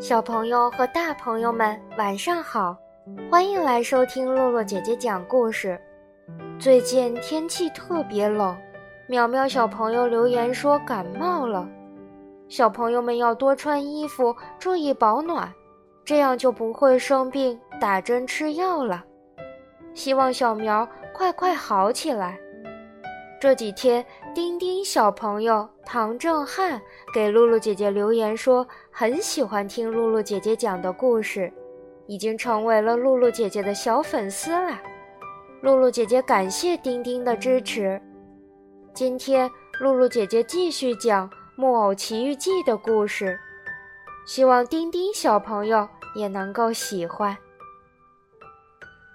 [0.00, 2.74] 小朋友和大朋友们，晚上好！
[3.30, 5.78] 欢迎来收听洛洛姐姐讲故事。
[6.58, 8.56] 最近天气特别冷，
[9.06, 11.68] 苗苗小朋友留言说感冒了，
[12.48, 15.52] 小朋友们要多穿衣服，注意保暖，
[16.04, 19.04] 这样就不会生病、打针吃药了。
[19.94, 22.38] 希望小苗快快好起来。
[23.40, 25.68] 这几天，丁丁小朋友。
[25.86, 26.80] 唐正汉
[27.12, 31.52] 给露露姐姐留言说，很喜欢听露露姐姐讲的故事，
[32.06, 34.82] 已经成为了露露姐姐的小粉丝啦。
[35.60, 38.00] 露露姐姐感谢丁丁的支持。
[38.94, 43.38] 今天露露姐姐继续讲《木偶奇遇记》的故事，
[44.26, 47.36] 希望丁丁小朋友也能够喜欢《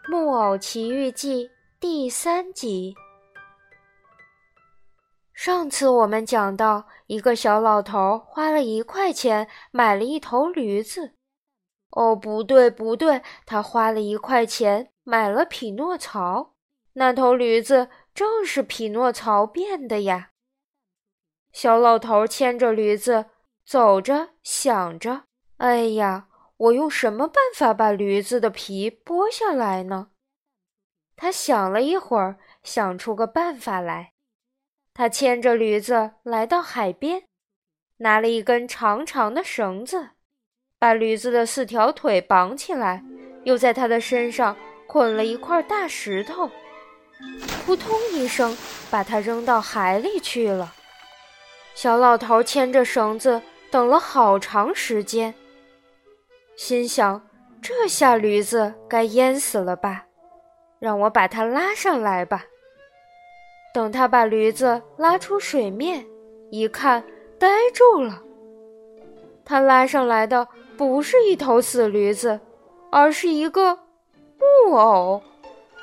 [0.09, 1.47] 木偶奇遇记》
[1.79, 2.95] 第三集。
[5.33, 11.13] 上次我们讲到，一个小老头花了一块钱买了一头驴子。
[11.91, 16.53] 哦，不对，不对，他花了一块钱买了匹诺曹。
[16.93, 20.31] 那头驴子正是匹诺曹变的呀。
[21.51, 23.27] 小老头牵着驴子
[23.65, 25.23] 走着，想着
[25.57, 26.27] ：“哎呀，
[26.59, 30.09] 我用什么办法把驴子的皮剥下来呢？”
[31.17, 34.13] 他想了一会儿，想出个办法来。
[34.93, 37.23] 他牵着驴子来到海边，
[37.97, 40.11] 拿了一根长长的绳子，
[40.77, 43.03] 把驴子的四条腿绑起来，
[43.43, 44.55] 又在它的身上
[44.87, 46.49] 捆了一块大石头，
[47.65, 48.57] 扑通一声，
[48.89, 50.73] 把它扔到海里去了。
[51.75, 55.33] 小老头牵着绳子等了好长时间，
[56.59, 57.25] 心想：
[57.61, 60.07] 这下驴子该淹死了吧？
[60.77, 62.43] 让我把它拉上来吧。
[63.73, 66.05] 等他把驴子拉出水面，
[66.51, 67.01] 一看，
[67.39, 68.21] 呆住了。
[69.45, 72.37] 他拉上来的不是一头死驴子，
[72.91, 73.79] 而是一个
[74.37, 75.23] 木偶，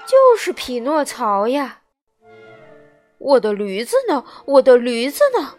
[0.05, 1.81] 就是匹诺曹呀！
[3.17, 4.23] 我的驴子呢？
[4.45, 5.55] 我的驴子呢？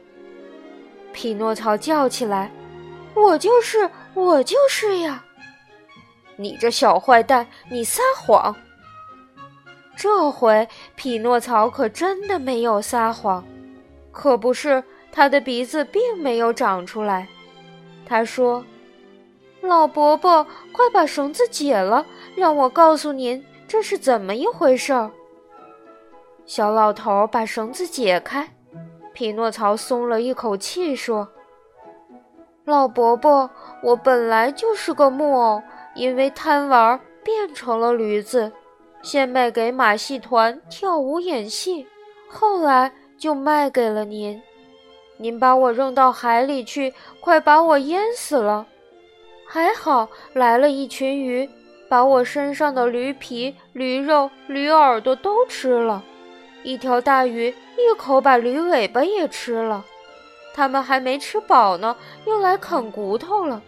[1.12, 2.52] 匹诺曹叫起来
[3.18, 5.24] ：“我就是，我就是呀！”
[6.36, 8.56] 你这小坏蛋，你撒谎！
[9.96, 13.46] 这回匹诺曹可真的没有撒谎，
[14.12, 17.28] 可不是他的鼻子并没有长出来。
[18.06, 18.64] 他说
[19.62, 25.12] ：“老伯伯，快把绳子解了，让我告诉您这是怎么一回事儿。”
[26.46, 28.48] 小老头把绳子解开，
[29.14, 31.28] 匹诺曹松了一口气，说
[32.68, 33.50] ：“老伯伯，
[33.82, 35.64] 我本来就是个木偶，
[35.96, 38.52] 因为贪玩变成了驴子。”
[39.02, 41.88] 先卖给马戏团跳舞演戏，
[42.28, 44.42] 后来就卖给了您。
[45.16, 48.68] 您把我扔到海里去，快把我淹死了。
[49.48, 51.50] 还好来了一群鱼，
[51.88, 56.04] 把我身上的驴皮、驴肉、驴耳朵都吃了。
[56.64, 59.86] 一条大鱼一口把驴尾巴也吃了。
[60.58, 61.96] 他们还没吃饱呢，
[62.26, 63.62] 又来啃骨头了。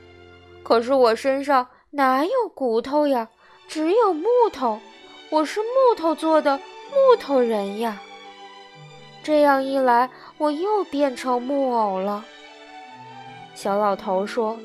[0.63, 3.29] 可是我身上哪有骨头呀？
[3.67, 4.79] 只有木头。
[5.29, 8.01] 我是木头做的木头人呀，
[9.21, 12.25] 这样一来，我又变成木偶了。
[13.53, 14.57] 小老头说：“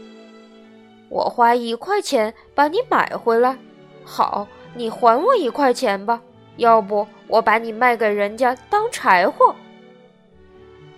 [1.11, 3.59] 我花一块钱把你买回来，
[4.03, 6.23] 好，你还我一块钱吧，
[6.57, 9.55] 要不我把你卖给人家当柴火。”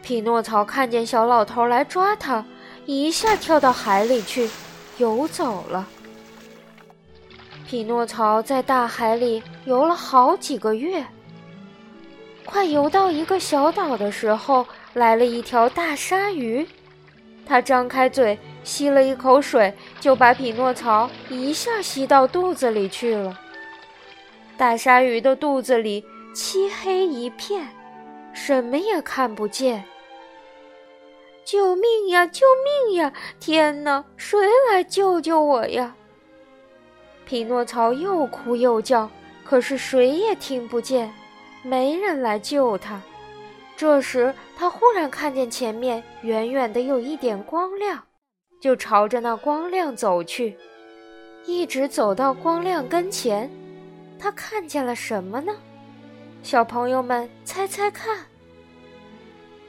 [0.07, 2.45] 匹诺曹看见小老头来抓他，
[2.85, 4.49] 一下跳到海里去，
[4.99, 5.85] 游走了。
[7.67, 11.05] 匹诺曹在大海里游了好几个月，
[12.45, 14.65] 快游到一个小岛的时候，
[14.95, 16.65] 来了一条大鲨鱼。
[17.45, 23.37] 它张开嘴吸了一口水，就把匹诺曹一下吸到肚子里去了。
[24.57, 27.67] 大鲨鱼的肚子里漆黑一片，
[28.33, 29.85] 什么也看不见。
[31.47, 32.27] 救命呀！
[32.27, 33.13] 救命呀！
[33.39, 34.37] 天哪，谁
[34.69, 35.95] 来救救我呀？
[37.25, 39.09] 匹诺曹又哭又叫，
[39.45, 41.15] 可是谁也听不见，
[41.63, 43.01] 没人来救他。
[43.77, 48.03] 这时，他忽然看见前面远远的有一点光亮，
[48.61, 50.59] 就朝着那光亮走去，
[51.45, 53.49] 一直走到光亮跟前。
[54.19, 55.55] 他看见了什么呢？
[56.43, 58.19] 小朋友们猜猜看。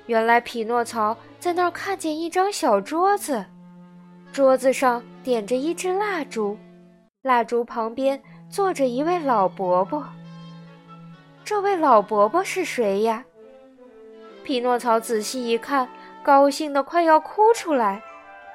[0.08, 3.46] 原来匹诺曹在那儿看见一张小桌子，
[4.34, 6.58] 桌子上点着一支蜡烛。
[7.22, 10.08] 蜡烛旁边坐着一位老伯伯。
[11.44, 13.24] 这位老伯伯是谁呀？
[14.44, 15.88] 匹诺曹仔细一看，
[16.24, 18.02] 高兴得快要哭出来。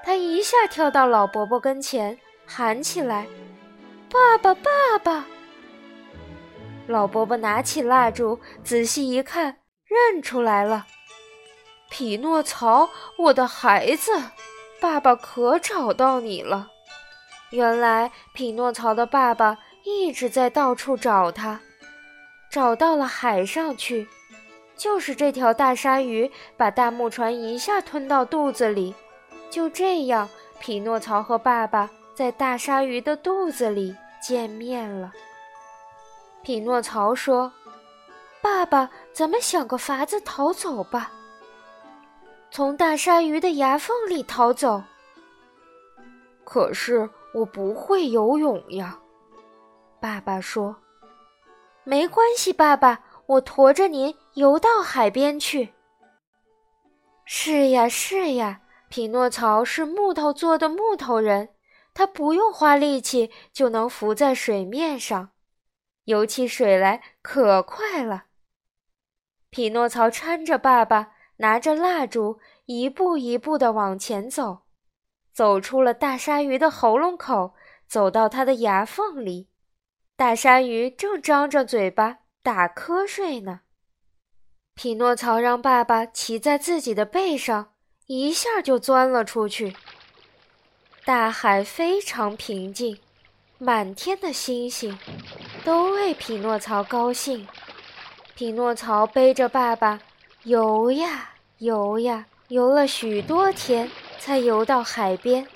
[0.03, 3.27] 他一下跳到老伯伯跟前，喊起来
[4.11, 5.27] ：“爸爸，爸爸！”
[6.89, 10.87] 老伯伯拿起蜡烛，仔细一看，认出来了。
[11.93, 14.11] 匹诺曹，我的孩子，
[14.81, 16.69] 爸爸可找到你了。
[17.51, 21.61] 原来匹诺曹的爸爸一直在到处找他。
[22.51, 24.09] 找到了海上去，
[24.75, 28.95] 就是这条大鲨鱼把大木船一下吞到肚子里。
[29.51, 30.27] 就这样，
[30.61, 35.13] 匹诺曹和爸爸在大鲨鱼的肚子里见面了。
[36.43, 37.53] 匹诺曹说
[38.41, 41.13] ：“爸爸，咱们想个法子逃走吧，
[42.53, 44.83] 从大鲨鱼的牙缝里逃走。”
[46.45, 49.01] 可是我不会游泳呀，
[49.99, 50.77] 爸爸说。
[51.85, 55.73] 没关系，爸爸，我驮着您游到海边去。
[57.25, 61.55] 是呀，是呀，匹诺曹是木头做的木头人，
[61.95, 65.31] 他不用花力气就能浮在水面上，
[66.05, 68.25] 游起水来可快了。
[69.49, 71.12] 匹诺曹搀着爸爸，
[71.43, 74.63] 拿着蜡烛，一步一步地往前走，
[75.33, 77.55] 走出了大鲨鱼的喉咙口，
[77.89, 79.49] 走到它的牙缝里。
[80.15, 83.63] 大鲨鱼正张着嘴巴打瞌睡呢。
[84.77, 87.73] 匹诺曹让爸爸骑在自己的背上，
[88.07, 89.75] 一下就钻了出去。
[91.05, 93.01] 大海非常平静，
[93.59, 94.97] 满天的星星
[95.65, 97.49] 都为匹诺曹高兴。
[98.37, 99.99] 匹诺曹背着爸爸
[100.45, 101.31] 游呀
[101.63, 103.89] 游呀，游了许多天，
[104.19, 105.47] 才游到海边。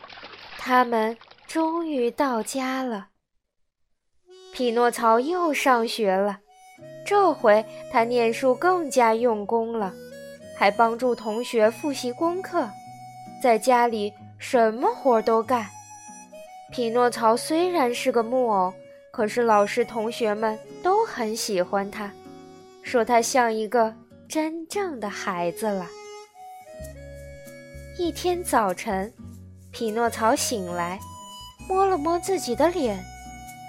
[0.56, 1.18] 他们
[1.48, 3.08] 终于到家了。
[4.54, 6.38] 匹诺曹又上学了，
[7.04, 9.92] 这回他念书更加用功了，
[10.56, 12.68] 还帮助同学复习功课，
[13.42, 15.66] 在家里什么活都干。
[16.70, 18.72] 匹诺曹虽然是个木偶，
[19.10, 22.12] 可是老师同学们都很喜欢他，
[22.84, 23.92] 说他像一个
[24.28, 25.87] 真正的孩子了。
[27.99, 29.12] 一天早晨，
[29.70, 30.99] 匹诺曹醒来，
[31.69, 33.02] 摸了摸自己的脸。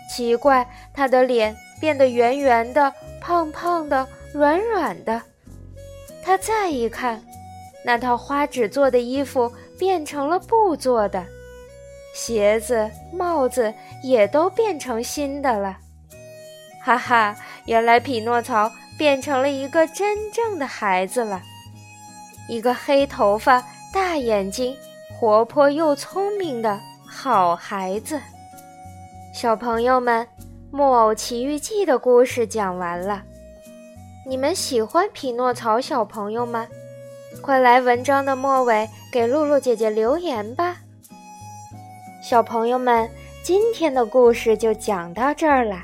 [0.10, 5.22] 奇怪，他的脸变得圆圆的、胖胖的、软软的。
[6.24, 7.24] 他再一看，
[7.86, 11.26] 那套花纸做的衣服变成了布做的，
[12.14, 13.74] 鞋子、帽子
[14.04, 15.78] 也都变成新的了。
[16.82, 21.42] 哈哈，原来匹诺曹变成了一个真正的孩子了，
[22.50, 23.64] 一个黑头发、
[23.94, 24.76] 大眼睛、
[25.18, 28.20] 活泼又聪明的好孩子。
[29.34, 30.26] 小朋友们，
[30.72, 33.22] 《木偶奇遇记》的故事讲完了。
[34.26, 36.68] 你们喜欢匹诺曹小朋友吗？
[37.42, 40.78] 快来文章的末尾给露露姐姐留言吧。
[42.24, 43.10] 小朋友们，
[43.44, 45.84] 今天的故事就讲到这儿了。